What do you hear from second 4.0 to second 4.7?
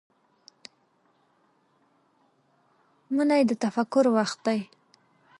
وخت دی